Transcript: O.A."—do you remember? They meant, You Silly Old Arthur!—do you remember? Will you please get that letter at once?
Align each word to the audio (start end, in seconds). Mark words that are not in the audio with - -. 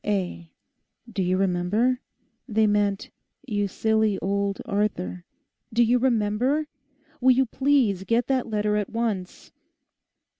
O.A."—do 0.03 1.21
you 1.21 1.37
remember? 1.37 2.01
They 2.47 2.65
meant, 2.65 3.11
You 3.45 3.67
Silly 3.67 4.17
Old 4.17 4.59
Arthur!—do 4.65 5.83
you 5.83 5.99
remember? 5.99 6.65
Will 7.19 7.33
you 7.35 7.45
please 7.45 8.03
get 8.05 8.25
that 8.25 8.49
letter 8.49 8.77
at 8.77 8.89
once? 8.89 9.51